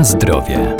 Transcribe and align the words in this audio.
Na 0.00 0.04
zdrowie. 0.04 0.76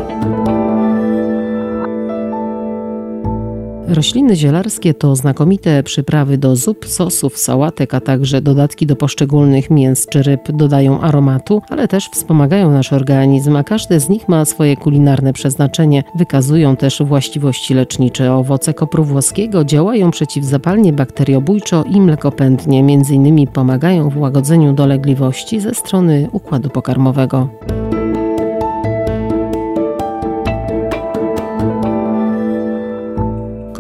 Rośliny 3.89 4.37
zielarskie 4.37 4.95
to 4.95 5.17
znakomite 5.17 5.83
przyprawy 5.83 6.39
do 6.39 6.57
zup, 6.57 6.87
sosów, 6.87 7.39
sałatek, 7.39 7.95
a 7.95 8.01
także 8.01 8.43
dodatki 8.43 8.87
do 8.87 8.97
poszczególnych 8.97 9.71
mięs 9.71 10.07
czy 10.07 10.23
ryb 10.23 10.53
dodają 10.53 11.01
aromatu, 11.01 11.63
ale 11.69 11.89
też 11.89 12.09
wspomagają 12.13 12.71
nasz 12.71 12.93
organizm, 12.93 13.57
a 13.57 13.65
każde 13.65 14.01
z 14.01 14.09
nich 14.09 14.29
ma 14.29 14.45
swoje 14.45 14.77
kulinarne 14.77 15.33
przeznaczenie. 15.33 16.03
Wykazują 16.15 16.77
też 16.77 17.03
właściwości 17.03 17.75
lecznicze. 17.75 18.33
Owoce 18.35 18.75
kopru 18.75 19.05
włoskiego 19.05 19.65
działają 19.65 20.11
przeciwzapalnie, 20.11 20.93
bakteriobójczo 20.93 21.85
i 21.85 22.01
mlekopędnie. 22.01 22.83
Między 22.83 23.15
innymi 23.15 23.47
pomagają 23.47 24.11
w 24.11 24.19
łagodzeniu 24.19 24.73
dolegliwości 24.73 25.61
ze 25.61 25.75
strony 25.75 26.29
układu 26.33 26.71
pokarmowego. 26.71 27.49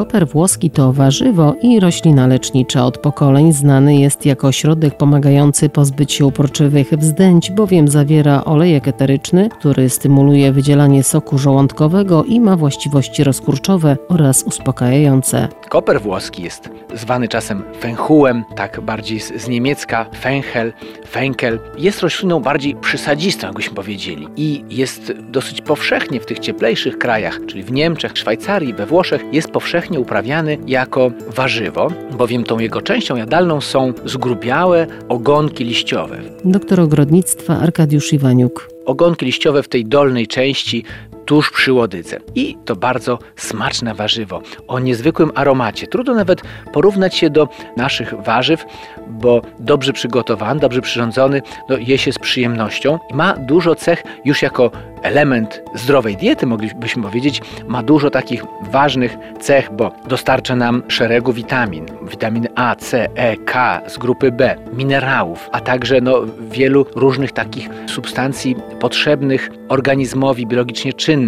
Koper 0.01 0.29
włoski 0.29 0.71
to 0.71 0.93
warzywo 0.93 1.55
i 1.63 1.81
roślina 1.81 2.27
lecznicza. 2.27 2.85
Od 2.85 2.99
pokoleń 2.99 3.53
znany 3.53 3.97
jest 3.97 4.27
jako 4.27 4.53
środek 4.53 4.97
pomagający 4.97 5.69
pozbyć 5.69 6.13
się 6.13 6.27
uporczywych 6.27 6.91
wzdęć, 6.91 7.51
bowiem 7.51 7.89
zawiera 7.89 8.45
olejek 8.45 8.89
eteryczny, 8.89 9.49
który 9.49 9.89
stymuluje 9.91 10.53
wydzielanie 10.53 11.03
soku 11.03 11.39
żołądkowego 11.39 12.25
i 12.25 12.41
ma 12.41 12.57
właściwości 12.57 13.25
rozkurczowe 13.25 13.97
oraz 14.09 14.43
uspokajające. 14.43 15.49
Koper 15.69 16.01
włoski 16.01 16.43
jest 16.43 16.71
zwany 16.95 17.29
czasem 17.29 17.63
fenchułem, 17.81 18.45
tak 18.57 18.81
bardziej 18.81 19.21
z, 19.21 19.43
z 19.43 19.49
niemiecka 19.49 20.07
fenchel, 20.21 20.73
fenkel. 21.09 21.59
Jest 21.79 22.01
rośliną 22.01 22.41
bardziej 22.41 22.77
przysadzistą, 22.77 23.47
jakbyśmy 23.47 23.75
powiedzieli. 23.75 24.29
I 24.37 24.65
jest 24.71 25.13
dosyć 25.13 25.61
powszechnie 25.61 26.21
w 26.21 26.27
tych 26.27 26.39
cieplejszych 26.39 26.99
krajach, 26.99 27.41
czyli 27.47 27.63
w 27.63 27.73
Niemczech, 27.73 28.19
Szwajcarii, 28.19 28.75
we 28.75 28.87
Włoszech, 28.87 29.25
jest 29.33 29.51
powszechnie 29.51 29.90
uprawiany 29.99 30.59
jako 30.67 31.11
warzywo, 31.37 31.89
bowiem 32.19 32.45
tą 32.45 32.59
jego 32.59 32.83
częścią 32.83 33.17
jadalną 33.17 33.61
są 33.61 33.93
zgrubiałe 34.05 34.87
ogonki 35.09 35.65
liściowe. 35.65 36.19
Doktor 36.45 36.81
ogrodnictwa 36.81 37.59
Arkadiusz 37.59 38.13
Iwaniuk. 38.13 38.71
Ogonki 38.87 39.27
liściowe 39.27 39.63
w 39.63 39.69
tej 39.69 39.85
dolnej 39.85 40.27
części 40.27 40.85
tuż 41.31 41.51
przy 41.51 41.73
łodydze. 41.73 42.19
I 42.35 42.57
to 42.65 42.77
bardzo 42.77 43.19
smaczne 43.37 43.95
warzywo 43.95 44.43
o 44.69 44.79
niezwykłym 44.79 45.33
aromacie. 45.35 45.87
Trudno 45.87 46.15
nawet 46.15 46.43
porównać 46.73 47.15
się 47.15 47.31
do 47.31 47.49
naszych 47.77 48.15
warzyw, 48.23 48.65
bo 49.09 49.43
dobrze 49.59 49.93
przygotowany, 49.93 50.61
dobrze 50.61 50.81
przyrządzony, 50.81 51.43
no, 51.69 51.77
je 51.77 51.99
się 51.99 52.13
z 52.13 52.19
przyjemnością. 52.19 52.99
Ma 53.13 53.35
dużo 53.37 53.75
cech 53.75 54.03
już 54.25 54.43
jako 54.43 54.71
element 55.03 55.63
zdrowej 55.75 56.17
diety, 56.17 56.47
moglibyśmy 56.47 57.03
powiedzieć, 57.03 57.41
ma 57.69 57.83
dużo 57.83 58.11
takich 58.11 58.45
ważnych 58.71 59.17
cech, 59.41 59.73
bo 59.73 59.93
dostarcza 60.09 60.57
nam 60.57 60.83
szeregu 60.89 61.33
witamin, 61.33 61.87
witaminy 62.11 62.49
A, 62.55 62.77
C, 62.77 63.09
E, 63.15 63.37
K 63.37 63.81
z 63.87 63.99
grupy 63.99 64.33
B, 64.33 64.57
minerałów, 64.73 65.49
a 65.53 65.61
także 65.61 66.01
no, 66.01 66.23
wielu 66.51 66.87
różnych 66.97 67.33
takich 67.33 67.69
substancji 67.87 68.57
potrzebnych 68.81 69.51
organizmowi 69.69 70.47
biologicznie 70.47 70.93
czynnych. 70.93 71.20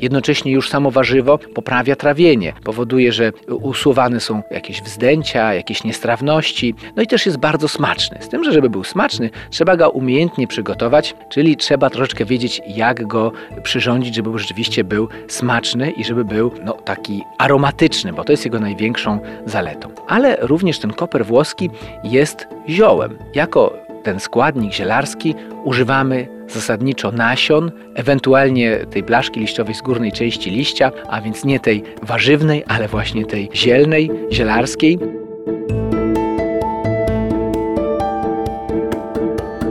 Jednocześnie 0.00 0.52
już 0.52 0.68
samo 0.68 0.90
warzywo 0.90 1.38
poprawia 1.38 1.96
trawienie, 1.96 2.52
powoduje, 2.64 3.12
że 3.12 3.32
usuwane 3.48 4.20
są 4.20 4.42
jakieś 4.50 4.82
wzdęcia, 4.82 5.54
jakieś 5.54 5.84
niestrawności, 5.84 6.74
no 6.96 7.02
i 7.02 7.06
też 7.06 7.26
jest 7.26 7.38
bardzo 7.38 7.68
smaczny. 7.68 8.18
Z 8.20 8.28
tym, 8.28 8.44
że 8.44 8.52
żeby 8.52 8.70
był 8.70 8.84
smaczny, 8.84 9.30
trzeba 9.50 9.76
go 9.76 9.90
umiejętnie 9.90 10.46
przygotować, 10.46 11.14
czyli 11.28 11.56
trzeba 11.56 11.90
troszeczkę 11.90 12.24
wiedzieć, 12.24 12.60
jak 12.66 13.06
go 13.06 13.32
przyrządzić, 13.62 14.14
żeby 14.14 14.38
rzeczywiście 14.38 14.84
był 14.84 15.08
smaczny 15.28 15.90
i 15.90 16.04
żeby 16.04 16.24
był 16.24 16.52
no, 16.64 16.72
taki 16.72 17.22
aromatyczny, 17.38 18.12
bo 18.12 18.24
to 18.24 18.32
jest 18.32 18.44
jego 18.44 18.60
największą 18.60 19.18
zaletą. 19.46 19.88
Ale 20.08 20.36
również 20.40 20.78
ten 20.78 20.92
koper 20.92 21.26
włoski 21.26 21.70
jest 22.04 22.48
ziołem. 22.68 23.18
Jako 23.34 23.90
ten 24.02 24.20
składnik 24.20 24.72
zielarski 24.72 25.34
używamy 25.64 26.28
zasadniczo 26.52 27.12
nasion, 27.12 27.70
ewentualnie 27.94 28.76
tej 28.76 29.02
blaszki 29.02 29.40
liściowej 29.40 29.74
z 29.74 29.82
górnej 29.82 30.12
części 30.12 30.50
liścia, 30.50 30.92
a 31.08 31.20
więc 31.20 31.44
nie 31.44 31.60
tej 31.60 31.82
warzywnej, 32.02 32.64
ale 32.68 32.88
właśnie 32.88 33.26
tej 33.26 33.48
zielnej, 33.54 34.10
zielarskiej. 34.32 34.98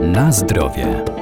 Na 0.02 0.32
zdrowie. 0.32 1.19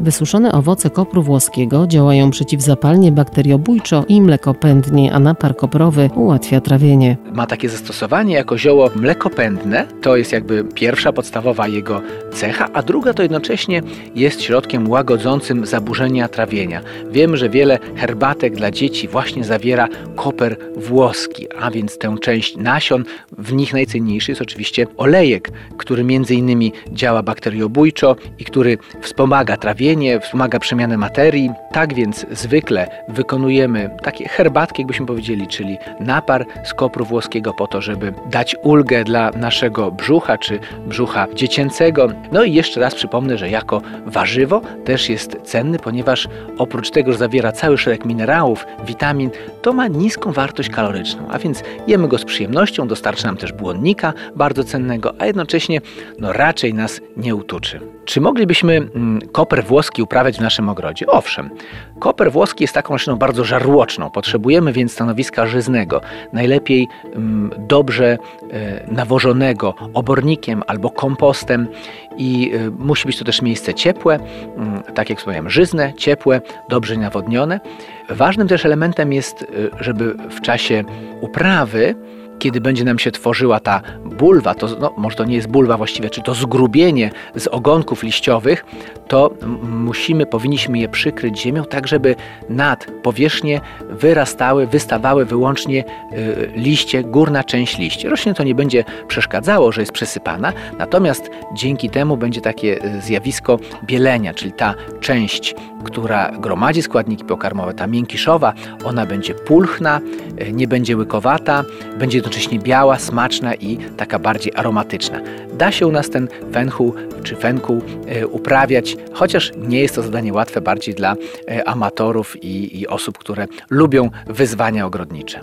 Wysuszone 0.00 0.52
owoce 0.52 0.90
kopru 0.90 1.22
włoskiego 1.22 1.86
działają 1.86 2.30
przeciwzapalnie, 2.30 3.12
bakteriobójczo 3.12 4.04
i 4.08 4.22
mlekopędnie, 4.22 5.12
a 5.12 5.18
napar 5.18 5.56
koprowy 5.56 6.10
ułatwia 6.14 6.60
trawienie. 6.60 7.16
Ma 7.32 7.46
takie 7.46 7.68
zastosowanie 7.68 8.34
jako 8.34 8.58
zioło 8.58 8.90
mlekopędne, 8.96 9.86
to 10.02 10.16
jest 10.16 10.32
jakby 10.32 10.64
pierwsza 10.64 11.12
podstawowa 11.12 11.68
jego 11.68 12.02
cecha, 12.32 12.68
a 12.72 12.82
druga 12.82 13.14
to 13.14 13.22
jednocześnie 13.22 13.82
jest 14.14 14.42
środkiem 14.42 14.90
łagodzącym 14.90 15.66
zaburzenia 15.66 16.28
trawienia. 16.28 16.80
Wiemy, 17.10 17.36
że 17.36 17.48
wiele 17.48 17.78
herbatek 17.96 18.56
dla 18.56 18.70
dzieci 18.70 19.08
właśnie 19.08 19.44
zawiera 19.44 19.88
koper 20.16 20.56
włoski, 20.76 21.46
a 21.60 21.70
więc 21.70 21.98
tę 21.98 22.16
część 22.20 22.56
nasion, 22.56 23.04
w 23.38 23.52
nich 23.52 23.72
najcenniejszy 23.72 24.30
jest 24.30 24.42
oczywiście 24.42 24.86
olejek, 24.96 25.50
który 25.78 26.04
między 26.04 26.34
innymi 26.34 26.72
działa 26.92 27.22
bakteriobójczo 27.22 28.16
i 28.38 28.44
który 28.44 28.78
wspomaga 29.00 29.56
trawienie 29.56 29.89
trawienie, 29.90 30.20
wspomaga 30.20 30.58
przemianę 30.58 30.96
materii. 30.96 31.50
Tak 31.72 31.94
więc 31.94 32.26
zwykle 32.30 32.88
wykonujemy 33.08 33.90
takie 34.02 34.28
herbatki, 34.28 34.82
jakbyśmy 34.82 35.06
powiedzieli, 35.06 35.48
czyli 35.48 35.78
napar 36.00 36.46
z 36.64 36.74
kopru 36.74 37.04
włoskiego 37.04 37.54
po 37.54 37.66
to, 37.66 37.80
żeby 37.80 38.12
dać 38.30 38.56
ulgę 38.62 39.04
dla 39.04 39.30
naszego 39.30 39.90
brzucha 39.90 40.38
czy 40.38 40.58
brzucha 40.86 41.26
dziecięcego. 41.34 42.08
No 42.32 42.44
i 42.44 42.52
jeszcze 42.52 42.80
raz 42.80 42.94
przypomnę, 42.94 43.38
że 43.38 43.50
jako 43.50 43.82
warzywo 44.06 44.62
też 44.84 45.08
jest 45.08 45.36
cenny, 45.44 45.78
ponieważ 45.78 46.28
oprócz 46.58 46.90
tego, 46.90 47.12
że 47.12 47.18
zawiera 47.18 47.52
cały 47.52 47.78
szereg 47.78 48.04
minerałów, 48.04 48.66
witamin, 48.86 49.30
to 49.62 49.72
ma 49.72 49.88
niską 49.88 50.32
wartość 50.32 50.68
kaloryczną, 50.68 51.22
a 51.30 51.38
więc 51.38 51.62
jemy 51.86 52.08
go 52.08 52.18
z 52.18 52.24
przyjemnością, 52.24 52.88
dostarcza 52.88 53.26
nam 53.26 53.36
też 53.36 53.52
błonnika 53.52 54.12
bardzo 54.36 54.64
cennego, 54.64 55.14
a 55.18 55.26
jednocześnie 55.26 55.80
no, 56.18 56.32
raczej 56.32 56.74
nas 56.74 57.00
nie 57.16 57.34
utuczy. 57.34 57.80
Czy 58.04 58.20
moglibyśmy 58.20 58.76
mm, 58.76 59.20
koper 59.32 59.64
włoski 59.64 60.02
uprawiać 60.02 60.38
w 60.38 60.40
naszym 60.40 60.68
ogrodzie? 60.68 61.06
Owszem. 61.06 61.50
Koper 61.98 62.32
włoski 62.32 62.64
jest 62.64 62.74
taką 62.74 62.94
rośliną 62.94 63.18
bardzo 63.18 63.44
żarłoczną. 63.44 64.10
Potrzebujemy 64.10 64.72
więc 64.72 64.92
stanowiska 64.92 65.46
żyznego. 65.46 66.00
Najlepiej 66.32 66.88
mm, 67.04 67.50
dobrze 67.58 68.18
e, 68.50 68.86
nawożonego 68.92 69.74
obornikiem 69.94 70.62
albo 70.66 70.90
kompostem 70.90 71.68
i 72.16 72.52
e, 72.54 72.70
musi 72.70 73.06
być 73.06 73.18
to 73.18 73.24
też 73.24 73.42
miejsce 73.42 73.74
ciepłe, 73.74 74.18
mm, 74.56 74.82
tak 74.94 75.10
jak 75.10 75.18
wspomniałem, 75.18 75.50
żyzne, 75.50 75.92
ciepłe, 75.96 76.40
dobrze 76.68 76.96
nawodnione. 76.96 77.60
Ważnym 78.08 78.48
też 78.48 78.64
elementem 78.64 79.12
jest, 79.12 79.42
e, 79.42 79.46
żeby 79.84 80.14
w 80.14 80.40
czasie 80.40 80.84
uprawy 81.20 81.94
kiedy 82.40 82.60
będzie 82.60 82.84
nam 82.84 82.98
się 82.98 83.10
tworzyła 83.10 83.60
ta 83.60 83.82
bulwa, 84.04 84.54
to 84.54 84.66
no, 84.80 84.94
może 84.96 85.16
to 85.16 85.24
nie 85.24 85.36
jest 85.36 85.48
bulwa 85.48 85.76
właściwie, 85.76 86.10
czy 86.10 86.22
to 86.22 86.34
zgrubienie 86.34 87.10
z 87.34 87.46
ogonków 87.46 88.02
liściowych, 88.02 88.64
to 89.08 89.30
musimy, 89.62 90.26
powinniśmy 90.26 90.78
je 90.78 90.88
przykryć 90.88 91.40
ziemią, 91.40 91.64
tak 91.64 91.88
żeby 91.88 92.16
nad 92.48 92.86
powierzchnię 93.02 93.60
wyrastały, 93.90 94.66
wystawały 94.66 95.24
wyłącznie 95.24 95.84
y, 96.12 96.50
liście, 96.54 97.04
górna 97.04 97.44
część 97.44 97.78
liści. 97.78 98.08
Rośnie 98.08 98.34
to 98.34 98.42
nie 98.42 98.54
będzie 98.54 98.84
przeszkadzało, 99.08 99.72
że 99.72 99.82
jest 99.82 99.92
przesypana, 99.92 100.52
natomiast 100.78 101.30
dzięki 101.54 101.90
temu 101.90 102.16
będzie 102.16 102.40
takie 102.40 102.84
y, 102.84 103.00
zjawisko 103.00 103.58
bielenia, 103.84 104.34
czyli 104.34 104.52
ta 104.52 104.74
część, 105.00 105.54
która 105.84 106.30
gromadzi 106.30 106.82
składniki 106.82 107.24
pokarmowe, 107.24 107.74
ta 107.74 107.86
miękiszowa, 107.86 108.52
ona 108.84 109.06
będzie 109.06 109.34
pulchna, 109.34 110.00
y, 110.42 110.52
nie 110.52 110.68
będzie 110.68 110.96
łykowata, 110.96 111.64
będzie 111.98 112.22
jednocześnie 112.30 112.58
biała, 112.58 112.98
smaczna 112.98 113.54
i 113.54 113.78
taka 113.96 114.18
bardziej 114.18 114.52
aromatyczna. 114.56 115.20
Da 115.52 115.72
się 115.72 115.86
u 115.86 115.92
nas 115.92 116.10
ten 116.10 116.28
fenchu 116.52 116.94
czy 117.22 117.36
fenku 117.36 117.82
uprawiać 118.30 118.96
chociaż 119.12 119.52
nie 119.56 119.80
jest 119.80 119.94
to 119.94 120.02
zadanie 120.02 120.32
łatwe 120.32 120.60
bardziej 120.60 120.94
dla 120.94 121.16
e, 121.48 121.68
amatorów 121.68 122.44
i, 122.44 122.80
i 122.80 122.86
osób, 122.86 123.18
które 123.18 123.46
lubią 123.70 124.10
wyzwania 124.26 124.86
ogrodnicze. 124.86 125.40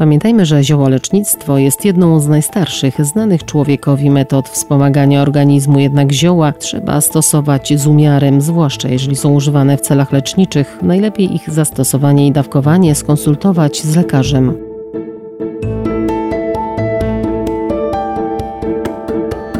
Pamiętajmy, 0.00 0.46
że 0.46 0.64
ziołolecznictwo 0.64 1.58
jest 1.58 1.84
jedną 1.84 2.20
z 2.20 2.28
najstarszych 2.28 3.04
znanych 3.04 3.44
człowiekowi 3.44 4.10
metod 4.10 4.48
wspomagania 4.48 5.22
organizmu, 5.22 5.78
jednak 5.78 6.12
zioła 6.12 6.52
trzeba 6.52 7.00
stosować 7.00 7.80
z 7.80 7.86
umiarem, 7.86 8.40
zwłaszcza 8.40 8.88
jeżeli 8.88 9.16
są 9.16 9.34
używane 9.34 9.76
w 9.76 9.80
celach 9.80 10.12
leczniczych. 10.12 10.78
Najlepiej 10.82 11.34
ich 11.34 11.50
zastosowanie 11.50 12.26
i 12.26 12.32
dawkowanie 12.32 12.94
skonsultować 12.94 13.82
z 13.82 13.96
lekarzem. 13.96 14.54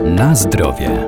Na 0.04 0.34
zdrowie. 0.34 1.06